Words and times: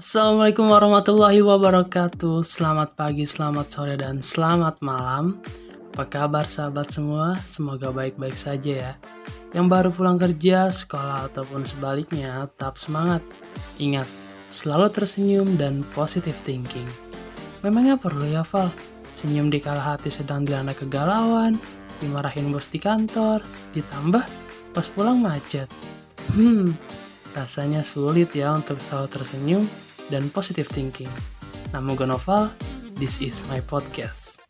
Assalamualaikum 0.00 0.72
warahmatullahi 0.72 1.44
wabarakatuh. 1.44 2.40
Selamat 2.40 2.96
pagi, 2.96 3.28
selamat 3.28 3.66
sore, 3.68 4.00
dan 4.00 4.24
selamat 4.24 4.80
malam. 4.80 5.36
Apa 5.92 6.08
kabar 6.08 6.48
sahabat 6.48 6.88
semua? 6.88 7.36
Semoga 7.44 7.92
baik-baik 7.92 8.32
saja 8.32 8.72
ya. 8.72 8.92
Yang 9.52 9.66
baru 9.68 9.88
pulang 9.92 10.16
kerja, 10.16 10.72
sekolah, 10.72 11.28
ataupun 11.28 11.68
sebaliknya, 11.68 12.48
tetap 12.48 12.80
semangat. 12.80 13.20
Ingat, 13.76 14.08
selalu 14.48 14.88
tersenyum 14.88 15.60
dan 15.60 15.84
positive 15.92 16.40
thinking. 16.48 16.88
Memangnya 17.60 18.00
perlu 18.00 18.24
ya, 18.24 18.40
Val? 18.40 18.72
Senyum 19.12 19.52
di 19.52 19.60
kala 19.60 19.84
hati 19.84 20.08
sedang 20.08 20.48
dilanda 20.48 20.72
kegalauan, 20.72 21.60
dimarahin 22.00 22.48
bos 22.48 22.72
di 22.72 22.80
kantor, 22.80 23.44
ditambah 23.76 24.24
pas 24.72 24.86
pulang 24.96 25.20
macet. 25.20 25.68
Hmm, 26.32 26.72
rasanya 27.36 27.84
sulit 27.84 28.32
ya 28.32 28.56
untuk 28.56 28.80
selalu 28.80 29.08
tersenyum 29.12 29.64
dan 30.10 30.26
positive 30.34 30.66
thinking. 30.66 31.08
Nama 31.70 31.86
gue 31.94 32.02
Noval, 32.02 32.50
this 32.98 33.22
is 33.22 33.46
my 33.46 33.62
podcast. 33.62 34.42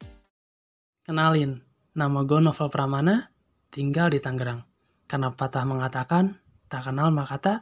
Kenalin, 1.04 1.60
nama 1.92 2.24
gue 2.24 2.40
Noval 2.40 2.72
Pramana, 2.72 3.28
tinggal 3.68 4.08
di 4.08 4.24
Tangerang. 4.24 4.64
Karena 5.04 5.28
patah 5.28 5.68
mengatakan, 5.68 6.40
tak 6.64 6.88
kenal 6.88 7.12
maka 7.12 7.36
tak 7.36 7.58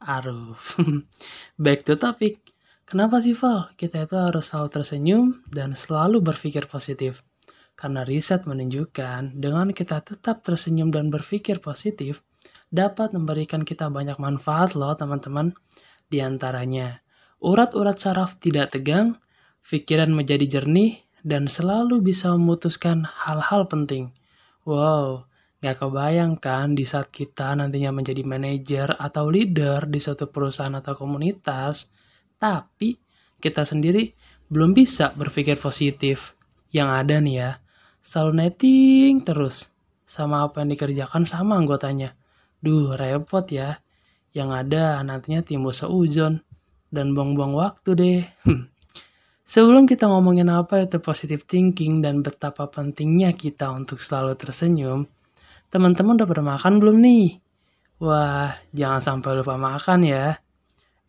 aruf. 0.00 0.80
Back 1.62 1.84
to 1.84 2.00
topic. 2.00 2.40
Kenapa 2.88 3.20
sih 3.20 3.36
Val? 3.36 3.68
Kita 3.76 4.08
itu 4.08 4.16
harus 4.16 4.48
selalu 4.48 4.68
tersenyum 4.72 5.24
dan 5.52 5.76
selalu 5.76 6.24
berpikir 6.24 6.66
positif. 6.66 7.20
Karena 7.76 8.04
riset 8.04 8.48
menunjukkan 8.48 9.36
dengan 9.36 9.76
kita 9.76 10.00
tetap 10.00 10.40
tersenyum 10.40 10.88
dan 10.88 11.08
berpikir 11.12 11.60
positif 11.60 12.24
dapat 12.72 13.12
memberikan 13.12 13.66
kita 13.66 13.92
banyak 13.92 14.16
manfaat 14.16 14.72
loh 14.72 14.96
teman-teman. 14.96 15.52
Di 16.08 16.20
antaranya, 16.20 17.01
Urat-urat 17.42 17.98
saraf 17.98 18.38
tidak 18.38 18.78
tegang, 18.78 19.18
pikiran 19.66 20.14
menjadi 20.14 20.46
jernih, 20.46 21.02
dan 21.26 21.50
selalu 21.50 21.98
bisa 21.98 22.30
memutuskan 22.38 23.02
hal-hal 23.02 23.66
penting. 23.66 24.14
Wow, 24.62 25.26
gak 25.58 25.82
kebayang 25.82 26.38
kan 26.38 26.78
di 26.78 26.86
saat 26.86 27.10
kita 27.10 27.58
nantinya 27.58 27.90
menjadi 27.90 28.22
manajer 28.22 28.94
atau 28.94 29.26
leader 29.26 29.90
di 29.90 29.98
suatu 29.98 30.30
perusahaan 30.30 30.70
atau 30.70 30.94
komunitas, 30.94 31.90
tapi 32.38 32.94
kita 33.42 33.66
sendiri 33.66 34.14
belum 34.46 34.70
bisa 34.70 35.10
berpikir 35.10 35.58
positif. 35.58 36.38
Yang 36.70 36.88
ada 36.94 37.16
nih 37.18 37.36
ya, 37.42 37.50
selalu 37.98 38.32
netting 38.38 39.18
terus 39.26 39.74
sama 40.06 40.46
apa 40.46 40.62
yang 40.62 40.78
dikerjakan 40.78 41.26
sama 41.26 41.58
anggotanya. 41.58 42.14
Duh, 42.62 42.94
repot 42.94 43.42
ya. 43.50 43.82
Yang 44.30 44.50
ada 44.62 45.02
nantinya 45.02 45.42
timbul 45.42 45.74
seuzon 45.74 46.38
dan 46.92 47.16
buang-buang 47.16 47.56
waktu 47.56 47.90
deh. 47.96 48.20
Hmm. 48.44 48.68
Sebelum 49.42 49.88
kita 49.88 50.06
ngomongin 50.06 50.46
apa 50.52 50.84
itu 50.84 51.02
positive 51.02 51.42
thinking 51.48 51.98
dan 52.04 52.22
betapa 52.22 52.68
pentingnya 52.70 53.34
kita 53.34 53.72
untuk 53.74 53.98
selalu 53.98 54.38
tersenyum, 54.38 55.08
teman-teman 55.72 56.20
udah 56.20 56.28
pernah 56.28 56.56
makan 56.56 56.78
belum 56.78 56.96
nih? 57.02 57.26
Wah, 58.00 58.52
jangan 58.70 59.00
sampai 59.00 59.40
lupa 59.40 59.56
makan 59.58 60.04
ya. 60.06 60.36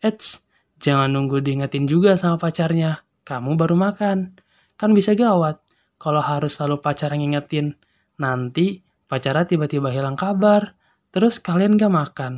Eits, 0.00 0.44
jangan 0.80 1.12
nunggu 1.12 1.40
diingetin 1.44 1.84
juga 1.84 2.16
sama 2.16 2.40
pacarnya. 2.40 3.04
Kamu 3.24 3.56
baru 3.56 3.76
makan. 3.76 4.36
Kan 4.76 4.90
bisa 4.92 5.16
gawat 5.16 5.64
kalau 5.96 6.20
harus 6.20 6.58
selalu 6.58 6.84
pacar 6.84 7.16
ngingetin. 7.16 7.72
Nanti 8.20 8.84
pacarnya 9.08 9.56
tiba-tiba 9.56 9.88
hilang 9.88 10.14
kabar, 10.14 10.76
terus 11.08 11.40
kalian 11.40 11.80
gak 11.80 11.92
makan. 11.92 12.32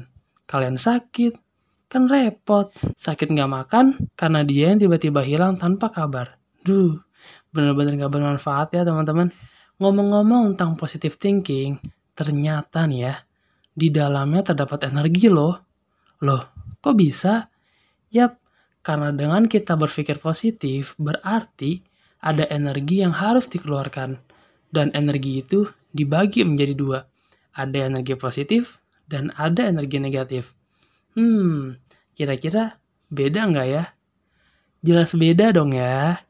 Kalian 0.46 0.78
sakit, 0.78 1.45
Kan 1.86 2.10
repot. 2.10 2.74
Sakit 2.94 3.30
nggak 3.30 3.50
makan 3.50 3.86
karena 4.18 4.42
dia 4.42 4.74
yang 4.74 4.82
tiba-tiba 4.82 5.22
hilang 5.22 5.54
tanpa 5.54 5.90
kabar. 5.90 6.34
Duh, 6.66 6.98
bener-bener 7.54 7.94
nggak 7.94 8.12
bermanfaat 8.12 8.74
ya 8.74 8.82
teman-teman. 8.82 9.30
Ngomong-ngomong 9.76 10.56
tentang 10.56 10.74
positive 10.74 11.20
thinking, 11.20 11.76
ternyata 12.16 12.88
nih 12.88 13.12
ya, 13.12 13.14
di 13.76 13.92
dalamnya 13.92 14.40
terdapat 14.40 14.88
energi 14.88 15.28
loh. 15.28 15.54
Loh, 16.24 16.42
kok 16.80 16.96
bisa? 16.96 17.44
Yap, 18.08 18.40
karena 18.80 19.12
dengan 19.12 19.44
kita 19.44 19.76
berpikir 19.76 20.16
positif, 20.16 20.96
berarti 20.96 21.84
ada 22.24 22.48
energi 22.48 23.04
yang 23.04 23.12
harus 23.12 23.52
dikeluarkan. 23.52 24.16
Dan 24.66 24.90
energi 24.96 25.44
itu 25.44 25.68
dibagi 25.92 26.42
menjadi 26.48 26.72
dua. 26.72 26.98
Ada 27.52 27.92
energi 27.92 28.16
positif 28.16 28.80
dan 29.04 29.28
ada 29.36 29.68
energi 29.68 30.00
negatif. 30.00 30.55
Hmm, 31.16 31.80
kira-kira 32.12 32.76
beda 33.08 33.48
nggak 33.48 33.66
ya? 33.66 33.84
Jelas 34.84 35.16
beda 35.16 35.50
dong 35.50 35.72
ya. 35.72 36.20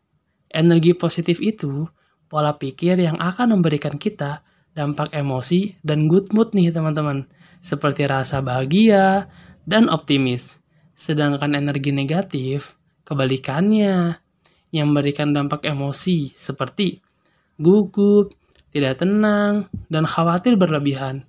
Energi 0.47 0.95
positif 0.95 1.43
itu 1.43 1.91
pola 2.31 2.57
pikir 2.57 2.97
yang 3.03 3.19
akan 3.19 3.59
memberikan 3.59 3.99
kita 3.99 4.47
dampak 4.73 5.13
emosi 5.13 5.77
dan 5.83 6.07
good 6.07 6.31
mood 6.33 6.55
nih 6.55 6.71
teman-teman. 6.71 7.27
Seperti 7.59 8.07
rasa 8.07 8.41
bahagia 8.41 9.27
dan 9.67 9.91
optimis. 9.91 10.63
Sedangkan 10.97 11.53
energi 11.53 11.93
negatif, 11.93 12.79
kebalikannya, 13.05 14.17
yang 14.73 14.93
memberikan 14.93 15.37
dampak 15.37 15.67
emosi 15.69 16.33
seperti 16.33 17.05
gugup, 17.61 18.33
tidak 18.73 19.01
tenang, 19.01 19.69
dan 19.89 20.05
khawatir 20.05 20.57
berlebihan. 20.57 21.25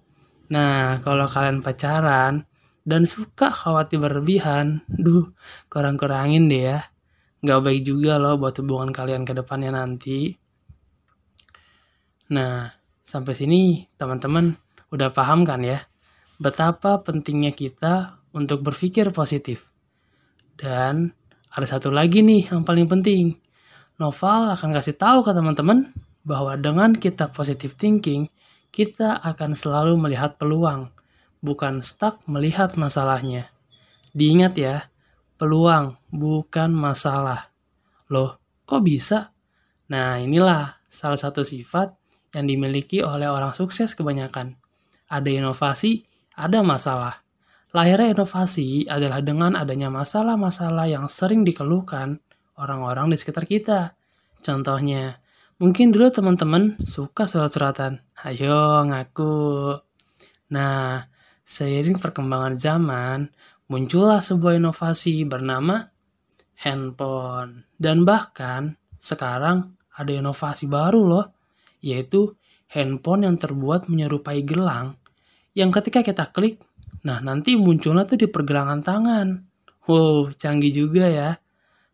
Nah, 0.47 1.03
kalau 1.03 1.27
kalian 1.27 1.59
pacaran, 1.59 2.46
dan 2.87 3.03
suka 3.03 3.51
khawatir 3.51 3.99
berlebihan, 3.99 4.87
duh, 4.87 5.35
kurang-kurangin 5.67 6.47
deh 6.47 6.71
ya. 6.71 6.79
Gak 7.43 7.59
baik 7.59 7.83
juga 7.83 8.15
loh 8.15 8.39
buat 8.39 8.55
hubungan 8.63 8.95
kalian 8.95 9.27
ke 9.27 9.35
depannya 9.35 9.75
nanti. 9.75 10.31
Nah, 12.31 12.71
sampai 13.03 13.35
sini 13.35 13.83
teman-teman 13.99 14.55
udah 14.95 15.11
paham 15.11 15.43
kan 15.43 15.67
ya? 15.67 15.83
Betapa 16.39 17.03
pentingnya 17.03 17.51
kita 17.51 18.23
untuk 18.31 18.63
berpikir 18.63 19.11
positif. 19.11 19.67
Dan 20.55 21.11
ada 21.51 21.67
satu 21.67 21.91
lagi 21.91 22.23
nih 22.23 22.55
yang 22.55 22.63
paling 22.63 22.87
penting. 22.87 23.35
Novel 23.99 24.47
akan 24.47 24.71
kasih 24.71 24.95
tahu 24.95 25.27
ke 25.27 25.35
teman-teman 25.35 25.91
bahwa 26.23 26.55
dengan 26.55 26.95
kita 26.95 27.35
positive 27.35 27.75
thinking, 27.75 28.31
kita 28.71 29.19
akan 29.19 29.59
selalu 29.59 29.99
melihat 29.99 30.39
peluang 30.39 30.87
bukan 31.41 31.85
stuck 31.85 32.21
melihat 32.25 32.73
masalahnya. 32.79 33.51
Diingat 34.13 34.53
ya, 34.57 34.89
peluang 35.37 35.97
bukan 36.09 36.73
masalah. 36.73 37.53
Loh, 38.09 38.41
kok 38.65 38.81
bisa? 38.81 39.31
Nah, 39.93 40.19
inilah 40.19 40.81
salah 40.87 41.19
satu 41.19 41.45
sifat 41.45 41.93
yang 42.35 42.49
dimiliki 42.49 43.05
oleh 43.05 43.29
orang 43.29 43.53
sukses 43.53 43.93
kebanyakan. 43.93 44.57
Ada 45.07 45.29
inovasi, 45.31 46.03
ada 46.35 46.59
masalah. 46.65 47.23
Lahirnya 47.71 48.15
inovasi 48.15 48.87
adalah 48.87 49.21
dengan 49.21 49.55
adanya 49.55 49.87
masalah-masalah 49.91 50.87
yang 50.89 51.05
sering 51.07 51.43
dikeluhkan 51.43 52.19
orang-orang 52.57 53.13
di 53.13 53.17
sekitar 53.19 53.45
kita. 53.45 53.93
Contohnya, 54.41 55.19
mungkin 55.59 55.93
dulu 55.93 56.09
teman-teman 56.09 56.79
suka 56.81 57.29
surat-suratan. 57.29 58.01
Ayo 58.25 58.83
ngaku. 58.87 59.77
Nah, 60.51 61.03
Seiring 61.47 61.95
perkembangan 61.95 62.59
zaman, 62.59 63.31
muncullah 63.71 64.19
sebuah 64.19 64.59
inovasi 64.59 65.23
bernama 65.23 65.79
handphone. 66.59 67.63
Dan 67.71 68.03
bahkan 68.03 68.75
sekarang 68.99 69.79
ada 69.95 70.11
inovasi 70.11 70.67
baru 70.67 71.07
loh, 71.07 71.25
yaitu 71.79 72.35
handphone 72.75 73.23
yang 73.23 73.39
terbuat 73.39 73.87
menyerupai 73.87 74.43
gelang 74.43 74.99
yang 75.57 75.73
ketika 75.73 76.05
kita 76.05 76.29
klik, 76.29 76.61
nah 77.01 77.17
nanti 77.17 77.57
munculnya 77.57 78.05
tuh 78.05 78.21
di 78.21 78.29
pergelangan 78.29 78.77
tangan. 78.85 79.27
Wow, 79.89 80.29
canggih 80.29 80.69
juga 80.69 81.09
ya. 81.09 81.33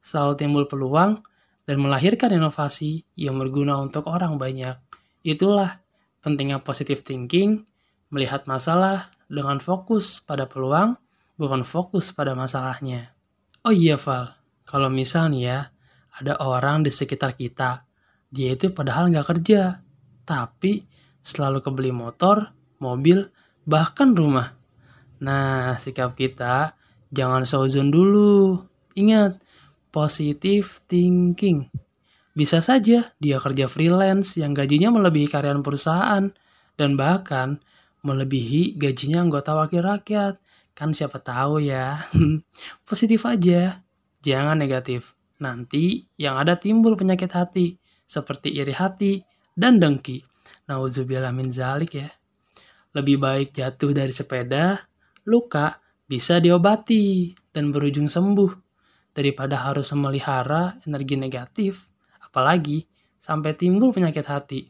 Selalu 0.03 0.33
timbul 0.35 0.65
peluang 0.67 1.23
dan 1.63 1.79
melahirkan 1.79 2.35
inovasi 2.35 3.07
yang 3.15 3.39
berguna 3.39 3.79
untuk 3.79 4.11
orang 4.11 4.35
banyak. 4.35 4.75
Itulah 5.23 5.79
pentingnya 6.19 6.59
positive 6.59 7.07
thinking, 7.07 7.63
melihat 8.11 8.43
masalah 8.51 9.15
dengan 9.33 9.57
fokus 9.57 10.21
pada 10.21 10.45
peluang, 10.45 10.93
bukan 11.41 11.65
fokus 11.65 12.13
pada 12.13 12.37
masalahnya. 12.37 13.17
Oh 13.65 13.73
iya 13.73 13.97
Val, 13.97 14.29
kalau 14.61 14.93
misal 14.93 15.33
nih 15.33 15.49
ya, 15.49 15.59
ada 16.21 16.37
orang 16.45 16.85
di 16.85 16.93
sekitar 16.93 17.33
kita, 17.33 17.89
dia 18.29 18.53
itu 18.53 18.69
padahal 18.69 19.09
nggak 19.09 19.27
kerja, 19.33 19.81
tapi 20.21 20.85
selalu 21.25 21.65
kebeli 21.65 21.89
motor, 21.89 22.53
mobil, 22.77 23.25
bahkan 23.65 24.13
rumah. 24.13 24.53
Nah, 25.25 25.73
sikap 25.81 26.13
kita 26.13 26.77
jangan 27.09 27.47
seuzon 27.49 27.89
dulu. 27.89 28.61
Ingat, 28.93 29.41
positive 29.89 30.83
thinking. 30.85 31.71
Bisa 32.33 32.61
saja 32.65 33.13
dia 33.17 33.37
kerja 33.37 33.69
freelance 33.69 34.37
yang 34.41 34.57
gajinya 34.57 34.89
melebihi 34.89 35.29
karyawan 35.29 35.61
perusahaan 35.61 36.33
dan 36.73 36.89
bahkan 36.97 37.61
melebihi 38.03 38.75
gajinya 38.75 39.23
anggota 39.23 39.55
wakil 39.55 39.81
rakyat. 39.83 40.37
Kan 40.75 40.91
siapa 40.91 41.23
tahu 41.23 41.63
ya. 41.63 41.97
Positif 42.87 43.23
aja. 43.25 43.81
Jangan 44.23 44.59
negatif. 44.59 45.15
Nanti 45.43 46.07
yang 46.15 46.39
ada 46.39 46.55
timbul 46.55 46.95
penyakit 46.95 47.31
hati, 47.35 47.75
seperti 48.07 48.53
iri 48.55 48.71
hati 48.71 49.19
dan 49.55 49.79
dengki. 49.79 50.23
Nauzubillah 50.69 51.35
min 51.35 51.51
zalik 51.51 51.99
ya. 51.99 52.09
Lebih 52.93 53.17
baik 53.17 53.57
jatuh 53.57 53.91
dari 53.91 54.13
sepeda, 54.13 54.77
luka 55.27 55.81
bisa 56.05 56.37
diobati 56.37 57.33
dan 57.49 57.73
berujung 57.73 58.07
sembuh 58.07 58.51
daripada 59.13 59.65
harus 59.65 59.89
memelihara 59.93 60.77
energi 60.85 61.17
negatif, 61.17 61.89
apalagi 62.21 62.85
sampai 63.17 63.57
timbul 63.57 63.89
penyakit 63.89 64.25
hati. 64.29 64.61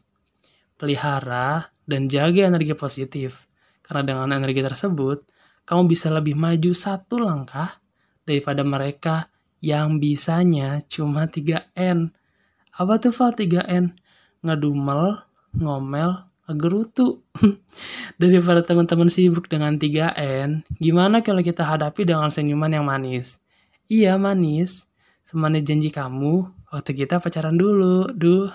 Pelihara 0.74 1.73
dan 1.84 2.08
jaga 2.08 2.48
energi 2.48 2.72
positif, 2.76 3.48
karena 3.84 4.02
dengan 4.14 4.28
energi 4.40 4.64
tersebut, 4.64 5.24
kamu 5.64 5.88
bisa 5.88 6.12
lebih 6.12 6.36
maju 6.36 6.72
satu 6.72 7.20
langkah 7.20 7.80
daripada 8.24 8.64
mereka 8.64 9.28
yang 9.64 9.96
bisanya 9.96 10.80
cuma 10.84 11.24
3N. 11.28 12.12
Apa 12.76 13.00
tuh 13.00 13.12
Val 13.16 13.32
3N? 13.32 13.96
Ngedumel, 14.44 15.24
ngomel, 15.56 16.10
ngegerutu. 16.44 17.24
daripada 18.20 18.62
teman-teman 18.62 19.10
sibuk 19.10 19.50
dengan 19.50 19.74
3N, 19.74 20.62
gimana 20.78 21.20
kalau 21.24 21.42
kita 21.42 21.66
hadapi 21.66 22.06
dengan 22.06 22.30
senyuman 22.30 22.70
yang 22.70 22.86
manis? 22.86 23.42
Iya 23.90 24.16
manis, 24.16 24.86
semanis 25.20 25.66
janji 25.66 25.90
kamu 25.90 26.46
waktu 26.70 26.90
kita 26.94 27.18
pacaran 27.18 27.58
dulu, 27.58 28.08
duh. 28.14 28.48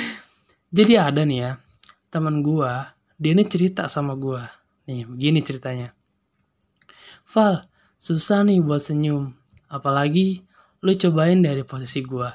Jadi 0.76 0.94
ada 0.98 1.22
nih 1.22 1.38
ya, 1.44 1.50
teman 2.08 2.40
gua, 2.40 2.96
dia 3.16 3.32
ini 3.32 3.44
cerita 3.48 3.88
sama 3.90 4.14
gua. 4.14 4.46
Nih, 4.86 5.06
begini 5.06 5.42
ceritanya. 5.42 5.90
Val, 7.26 7.66
susah 7.98 8.46
nih 8.46 8.62
buat 8.62 8.82
senyum. 8.82 9.34
Apalagi 9.66 10.46
lu 10.82 10.92
cobain 10.94 11.42
dari 11.42 11.66
posisi 11.66 12.04
gua. 12.06 12.30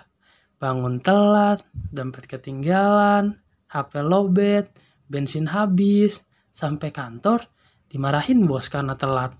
Bangun 0.59 1.01
telat, 1.01 1.63
dompet 1.71 2.27
ketinggalan, 2.27 3.33
HP 3.71 4.03
lobet, 4.03 4.68
bensin 5.07 5.50
habis, 5.50 6.27
sampai 6.51 6.91
kantor 6.91 7.47
dimarahin 7.91 8.47
bos 8.47 8.71
karena 8.71 8.95
telat. 8.95 9.35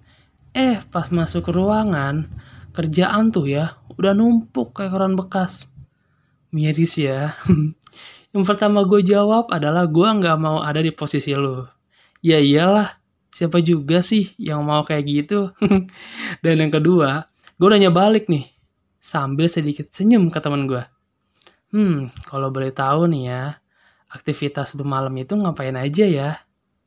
Eh, 0.51 0.84
pas 0.92 1.07
masuk 1.07 1.48
ke 1.48 1.51
ruangan, 1.56 2.27
kerjaan 2.75 3.31
tuh 3.31 3.48
ya 3.48 3.80
udah 3.95 4.12
numpuk 4.12 4.75
kayak 4.75 4.92
koran 4.92 5.16
bekas. 5.16 5.72
Miris 6.51 7.00
ya. 7.00 7.31
Yang 8.31 8.45
pertama 8.48 8.88
gue 8.88 9.04
jawab 9.04 9.51
adalah 9.51 9.88
gue 9.92 10.07
nggak 10.07 10.38
mau 10.39 10.63
ada 10.63 10.80
di 10.80 10.95
posisi 10.95 11.36
lu. 11.36 11.68
Ya 12.24 12.39
iyalah, 12.39 12.88
siapa 13.28 13.60
juga 13.60 14.00
sih 14.00 14.31
yang 14.39 14.63
mau 14.63 14.88
kayak 14.88 15.04
gitu? 15.04 15.51
Dan 16.44 16.63
yang 16.63 16.72
kedua, 16.72 17.28
gue 17.60 17.68
nanya 17.68 17.92
balik 17.92 18.31
nih, 18.31 18.48
sambil 19.04 19.51
sedikit 19.51 19.92
senyum 19.92 20.31
ke 20.31 20.39
teman 20.39 20.63
gue. 20.63 20.83
Hmm, 21.75 22.07
kalau 22.28 22.51
boleh 22.51 22.72
tahu 22.72 23.12
nih 23.12 23.24
ya, 23.31 23.44
aktivitas 24.12 24.75
lu 24.80 24.88
malam 24.88 25.12
itu 25.19 25.36
ngapain 25.36 25.75
aja 25.75 26.07
ya? 26.07 26.31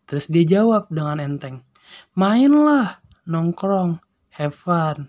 Terus 0.05 0.29
dia 0.29 0.45
jawab 0.61 0.89
dengan 0.93 1.21
enteng, 1.21 1.65
mainlah, 2.17 3.01
nongkrong, 3.29 4.01
have 4.37 4.57
fun. 4.57 5.09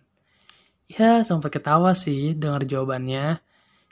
Ya, 0.88 1.24
sempat 1.24 1.52
ketawa 1.52 1.92
sih 1.92 2.36
dengar 2.36 2.64
jawabannya. 2.64 3.40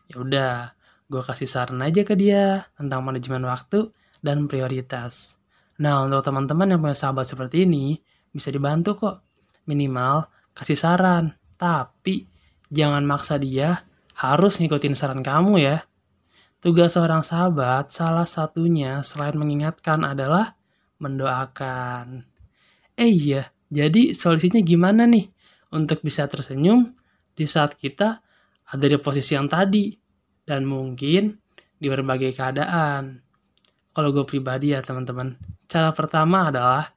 Ya 0.07 0.15
udah, 0.15 0.77
gue 1.13 1.21
kasih 1.21 1.45
saran 1.45 1.77
aja 1.85 2.01
ke 2.01 2.17
dia 2.17 2.65
tentang 2.73 3.05
manajemen 3.05 3.45
waktu 3.45 3.93
dan 4.25 4.49
prioritas. 4.49 5.37
Nah, 5.77 6.01
untuk 6.01 6.25
teman-teman 6.25 6.73
yang 6.73 6.81
punya 6.81 6.97
sahabat 6.97 7.29
seperti 7.29 7.69
ini, 7.69 8.01
bisa 8.33 8.49
dibantu 8.49 8.97
kok. 8.97 9.21
Minimal 9.69 10.25
kasih 10.57 10.73
saran, 10.73 11.37
tapi 11.53 12.25
jangan 12.73 13.05
maksa 13.05 13.37
dia 13.37 13.77
harus 14.17 14.57
ngikutin 14.57 14.97
saran 14.97 15.21
kamu 15.21 15.61
ya. 15.61 15.85
Tugas 16.57 16.97
seorang 16.97 17.21
sahabat 17.21 17.93
salah 17.93 18.25
satunya 18.25 19.05
selain 19.05 19.37
mengingatkan 19.37 20.01
adalah 20.01 20.57
mendoakan. 20.97 22.25
Eh 22.97 23.11
iya, 23.13 23.53
jadi 23.69 24.17
solusinya 24.17 24.65
gimana 24.65 25.05
nih 25.05 25.29
untuk 25.69 26.01
bisa 26.01 26.25
tersenyum 26.25 26.97
di 27.37 27.45
saat 27.45 27.77
kita 27.77 28.21
ada 28.63 28.85
di 28.85 28.97
posisi 28.97 29.37
yang 29.37 29.45
tadi 29.45 30.02
dan 30.43 30.67
mungkin 30.67 31.39
di 31.79 31.87
berbagai 31.91 32.31
keadaan. 32.35 33.19
Kalau 33.93 34.09
gue 34.09 34.25
pribadi 34.25 34.73
ya 34.73 34.81
teman-teman, 34.81 35.37
cara 35.69 35.93
pertama 35.93 36.49
adalah 36.49 36.89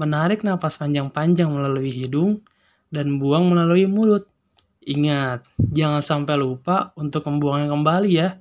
menarik 0.00 0.42
nafas 0.42 0.80
panjang-panjang 0.80 1.46
melalui 1.46 1.92
hidung 1.92 2.40
dan 2.88 3.20
buang 3.20 3.52
melalui 3.52 3.86
mulut. 3.86 4.26
Ingat, 4.80 5.44
jangan 5.60 6.00
sampai 6.00 6.40
lupa 6.40 6.90
untuk 6.96 7.28
membuangnya 7.28 7.68
kembali 7.70 8.10
ya. 8.10 8.40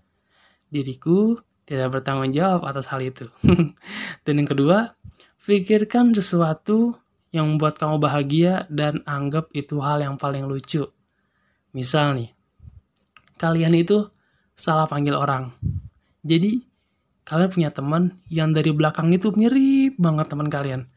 Diriku 0.71 1.37
tidak 1.67 1.99
bertanggung 1.99 2.33
jawab 2.33 2.65
atas 2.65 2.89
hal 2.89 3.03
itu. 3.03 3.29
dan 4.25 4.33
yang 4.33 4.49
kedua, 4.49 4.97
pikirkan 5.37 6.15
sesuatu 6.15 6.97
yang 7.29 7.45
membuat 7.45 7.77
kamu 7.77 8.01
bahagia 8.01 8.65
dan 8.71 9.05
anggap 9.05 9.53
itu 9.53 9.77
hal 9.77 10.01
yang 10.01 10.17
paling 10.17 10.49
lucu. 10.49 10.81
Misal 11.77 12.17
nih, 12.17 12.29
kalian 13.37 13.77
itu 13.77 14.09
salah 14.59 14.91
panggil 14.91 15.15
orang. 15.15 15.55
Jadi 16.27 16.59
kalian 17.23 17.49
punya 17.49 17.69
teman 17.71 18.19
yang 18.27 18.51
dari 18.51 18.75
belakang 18.75 19.15
itu 19.15 19.31
mirip 19.31 19.95
banget 19.95 20.27
teman 20.27 20.51
kalian. 20.51 20.91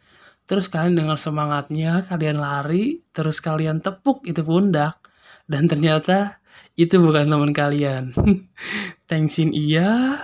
Terus 0.50 0.66
kalian 0.66 0.98
dengan 0.98 1.14
semangatnya 1.14 2.02
kalian 2.02 2.42
lari, 2.42 2.98
terus 3.14 3.38
kalian 3.38 3.78
tepuk 3.78 4.26
itu 4.26 4.42
pundak 4.42 4.98
dan 5.46 5.70
ternyata 5.70 6.42
itu 6.74 6.98
bukan 6.98 7.30
teman 7.30 7.54
kalian. 7.54 8.10
Thanksin 9.08 9.54
iya, 9.54 10.18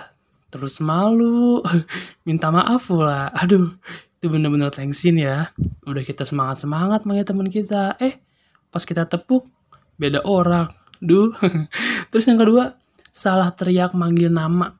terus 0.51 0.83
malu, 0.83 1.63
minta 2.27 2.51
maaf 2.51 2.91
pula. 2.91 3.31
Aduh, 3.31 3.71
itu 4.19 4.25
bener-bener 4.27 4.73
thanksin 4.73 5.15
ya. 5.15 5.47
Udah 5.87 6.03
kita 6.03 6.27
semangat-semangat 6.27 7.07
manggil 7.07 7.23
teman 7.23 7.47
kita. 7.47 7.95
Eh, 8.01 8.19
pas 8.67 8.83
kita 8.83 9.07
tepuk, 9.07 9.47
beda 9.95 10.25
orang. 10.25 10.67
Duh. 10.99 11.31
terus 12.11 12.27
yang 12.27 12.41
kedua, 12.41 12.75
salah 13.11 13.51
teriak 13.53 13.93
manggil 13.97 14.29
nama. 14.33 14.73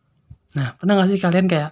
Nah, 0.57 0.69
pernah 0.77 0.97
gak 0.97 1.09
sih 1.13 1.21
kalian 1.21 1.45
kayak 1.45 1.71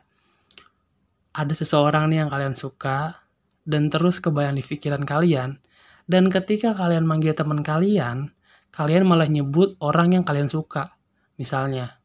ada 1.37 1.53
seseorang 1.53 2.09
nih 2.09 2.25
yang 2.25 2.29
kalian 2.29 2.57
suka 2.57 3.25
dan 3.67 3.89
terus 3.93 4.21
kebayang 4.21 4.57
di 4.57 4.63
pikiran 4.65 5.05
kalian 5.05 5.61
dan 6.07 6.31
ketika 6.31 6.71
kalian 6.71 7.03
manggil 7.03 7.35
teman 7.35 7.59
kalian, 7.59 8.31
kalian 8.71 9.03
malah 9.03 9.27
nyebut 9.27 9.75
orang 9.83 10.15
yang 10.15 10.23
kalian 10.23 10.47
suka. 10.47 10.95
Misalnya, 11.35 11.99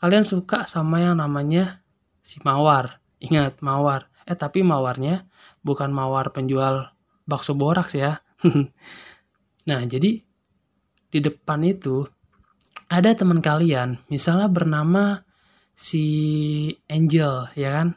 kalian 0.00 0.24
suka 0.24 0.64
sama 0.64 1.04
yang 1.04 1.20
namanya 1.20 1.84
si 2.24 2.40
Mawar. 2.40 3.04
Ingat, 3.20 3.60
Mawar. 3.60 4.08
Eh, 4.24 4.32
tapi 4.32 4.64
Mawarnya 4.64 5.28
bukan 5.60 5.92
Mawar 5.92 6.32
penjual 6.32 6.96
bakso 7.28 7.52
boraks 7.52 7.92
ya. 7.92 8.24
nah, 9.68 9.80
jadi 9.84 10.24
di 11.12 11.18
depan 11.20 11.60
itu 11.60 12.08
ada 12.94 13.10
teman 13.10 13.42
kalian, 13.42 13.98
misalnya 14.06 14.46
bernama 14.46 15.26
si 15.74 16.06
Angel, 16.86 17.50
ya 17.58 17.82
kan? 17.82 17.88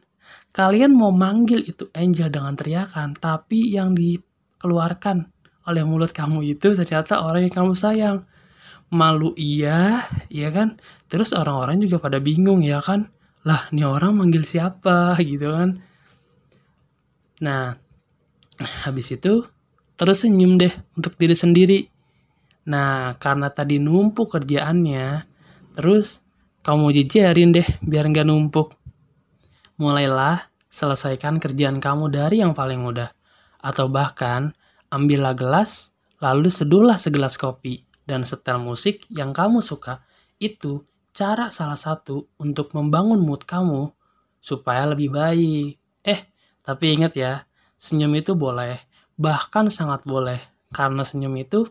Kalian 0.50 0.98
mau 0.98 1.14
manggil 1.14 1.62
itu 1.62 1.86
Angel 1.94 2.34
dengan 2.34 2.58
teriakan, 2.58 3.14
tapi 3.14 3.78
yang 3.78 3.94
dikeluarkan 3.94 5.30
oleh 5.70 5.84
mulut 5.86 6.10
kamu 6.10 6.58
itu 6.58 6.74
ternyata 6.74 7.22
orang 7.22 7.46
yang 7.46 7.54
kamu 7.54 7.78
sayang. 7.78 8.26
Malu 8.90 9.38
iya, 9.38 10.02
ya 10.34 10.50
kan? 10.50 10.82
Terus 11.06 11.36
orang-orang 11.38 11.78
juga 11.78 12.02
pada 12.02 12.18
bingung 12.18 12.66
ya 12.66 12.82
kan? 12.82 13.14
Lah, 13.46 13.70
ini 13.70 13.86
orang 13.86 14.18
manggil 14.18 14.42
siapa 14.42 15.14
gitu 15.22 15.54
kan? 15.54 15.78
Nah, 17.46 17.78
habis 18.88 19.14
itu 19.14 19.46
terus 19.94 20.26
senyum 20.26 20.58
deh 20.58 20.74
untuk 20.98 21.14
diri 21.22 21.38
sendiri. 21.38 21.80
Nah, 22.68 23.16
karena 23.16 23.48
tadi 23.48 23.80
numpuk 23.80 24.36
kerjaannya, 24.36 25.24
terus 25.72 26.20
kamu 26.68 26.92
jejerin 26.92 27.56
deh 27.56 27.68
biar 27.80 28.12
nggak 28.12 28.28
numpuk. 28.28 28.76
Mulailah 29.80 30.52
selesaikan 30.68 31.40
kerjaan 31.40 31.80
kamu 31.80 32.12
dari 32.12 32.44
yang 32.44 32.52
paling 32.52 32.84
mudah. 32.84 33.16
Atau 33.64 33.88
bahkan, 33.88 34.52
ambillah 34.92 35.32
gelas, 35.32 35.96
lalu 36.20 36.52
seduhlah 36.52 37.00
segelas 37.00 37.40
kopi, 37.40 37.88
dan 38.04 38.28
setel 38.28 38.60
musik 38.60 39.08
yang 39.08 39.32
kamu 39.32 39.64
suka. 39.64 40.04
Itu 40.36 40.84
cara 41.16 41.48
salah 41.56 41.80
satu 41.80 42.36
untuk 42.36 42.76
membangun 42.76 43.24
mood 43.24 43.48
kamu 43.48 43.96
supaya 44.44 44.84
lebih 44.92 45.16
baik. 45.16 45.80
Eh, 46.04 46.20
tapi 46.68 47.00
ingat 47.00 47.16
ya, 47.16 47.48
senyum 47.80 48.12
itu 48.12 48.36
boleh, 48.36 48.76
bahkan 49.16 49.72
sangat 49.72 50.04
boleh, 50.04 50.38
karena 50.76 51.08
senyum 51.08 51.32
itu 51.40 51.64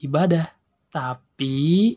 ibadah. 0.00 0.56
Tapi 0.90 1.94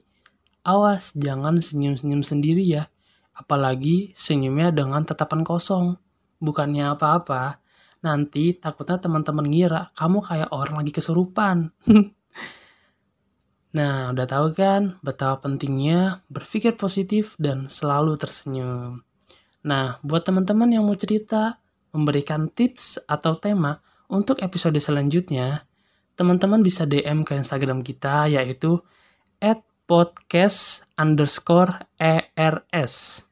awas 0.68 1.16
jangan 1.16 1.64
senyum-senyum 1.64 2.22
sendiri 2.22 2.64
ya. 2.68 2.92
Apalagi 3.34 4.14
senyumnya 4.14 4.70
dengan 4.70 5.08
tatapan 5.08 5.42
kosong. 5.42 5.98
Bukannya 6.44 6.94
apa-apa. 6.94 7.64
Nanti 8.04 8.54
takutnya 8.60 9.00
teman-teman 9.00 9.48
ngira 9.48 9.96
kamu 9.96 10.20
kayak 10.20 10.50
orang 10.52 10.84
lagi 10.84 10.92
kesurupan. 10.92 11.72
Nah, 13.74 14.14
udah 14.14 14.30
tahu 14.30 14.54
kan 14.54 15.02
betapa 15.02 15.42
pentingnya 15.42 16.22
berpikir 16.30 16.78
positif 16.78 17.34
dan 17.42 17.66
selalu 17.74 18.14
tersenyum. 18.22 19.02
Nah, 19.66 19.98
buat 20.06 20.22
teman-teman 20.22 20.70
yang 20.70 20.86
mau 20.86 20.94
cerita, 20.94 21.58
memberikan 21.90 22.54
tips 22.54 23.02
atau 23.10 23.34
tema 23.42 23.82
untuk 24.14 24.38
episode 24.46 24.78
selanjutnya, 24.78 25.66
teman-teman 26.14 26.62
bisa 26.62 26.86
DM 26.86 27.26
ke 27.26 27.34
Instagram 27.38 27.82
kita 27.82 28.30
yaitu 28.30 28.78
at 29.42 29.66
podcast 29.90 30.86
underscore 30.96 31.90
ERS. 32.00 33.26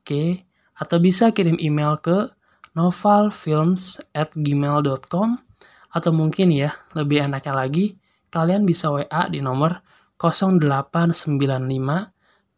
Oke, 0.00 0.44
atau 0.76 0.98
bisa 1.00 1.32
kirim 1.32 1.56
email 1.60 1.96
ke 2.00 2.28
novalfilms 2.74 4.02
at 4.12 4.34
gmail.com 4.34 5.38
atau 5.94 6.10
mungkin 6.10 6.50
ya, 6.50 6.74
lebih 6.98 7.22
enaknya 7.22 7.54
lagi, 7.54 7.94
kalian 8.34 8.66
bisa 8.66 8.90
WA 8.90 9.30
di 9.30 9.38
nomor 9.38 9.78
0895 10.18 11.38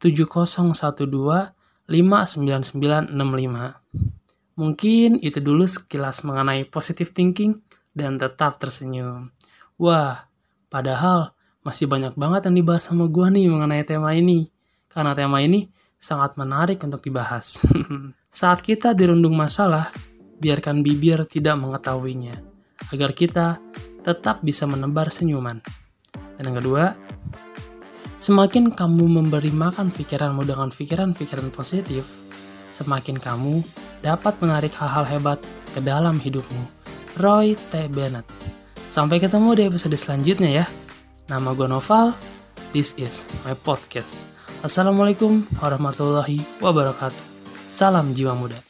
7012 0.01 1.53
59965. 1.87 3.07
Mungkin 4.57 5.21
itu 5.21 5.39
dulu 5.45 5.69
sekilas 5.69 6.25
mengenai 6.25 6.65
positive 6.65 7.13
thinking 7.13 7.61
dan 7.97 8.21
tetap 8.21 8.61
tersenyum. 8.61 9.33
Wah, 9.81 10.29
padahal 10.69 11.33
masih 11.65 11.89
banyak 11.89 12.13
banget 12.15 12.53
yang 12.53 12.57
dibahas 12.61 12.93
sama 12.93 13.09
gue 13.09 13.27
nih 13.33 13.49
mengenai 13.49 13.83
tema 13.89 14.13
ini. 14.13 14.53
Karena 14.93 15.17
tema 15.17 15.41
ini 15.41 15.67
sangat 15.97 16.37
menarik 16.37 16.79
untuk 16.85 17.01
dibahas. 17.01 17.65
Saat 18.31 18.61
kita 18.61 18.93
dirundung 18.93 19.33
masalah, 19.33 19.89
biarkan 20.37 20.85
bibir 20.85 21.25
tidak 21.25 21.57
mengetahuinya. 21.57 22.37
Agar 22.93 23.17
kita 23.17 23.59
tetap 24.05 24.45
bisa 24.45 24.69
menebar 24.69 25.09
senyuman. 25.09 25.59
Dan 26.37 26.53
yang 26.53 26.61
kedua, 26.61 26.93
semakin 28.21 28.71
kamu 28.77 29.09
memberi 29.09 29.51
makan 29.51 29.89
pikiranmu 29.89 30.45
dengan 30.45 30.69
pikiran-pikiran 30.69 31.49
positif, 31.49 32.05
semakin 32.71 33.17
kamu 33.17 33.65
dapat 34.05 34.37
menarik 34.45 34.77
hal-hal 34.77 35.09
hebat 35.09 35.41
ke 35.73 35.81
dalam 35.81 36.21
hidupmu. 36.21 36.76
Roy 37.17 37.57
T. 37.73 37.89
Bennett. 37.89 38.29
Sampai 38.93 39.17
ketemu 39.17 39.57
di 39.57 39.63
episode 39.65 39.97
selanjutnya 39.97 40.51
ya. 40.53 40.67
Nama 41.33 41.57
gue 41.57 41.65
Noval, 41.65 42.13
this 42.77 42.93
is 43.01 43.25
my 43.49 43.57
podcast. 43.57 44.29
Assalamualaikum 44.61 45.43
warahmatullahi 45.59 46.45
wabarakatuh. 46.61 47.25
Salam 47.65 48.13
jiwa 48.13 48.37
muda. 48.37 48.66